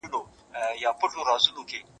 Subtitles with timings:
[0.83, 1.81] ارزونه وکړئ.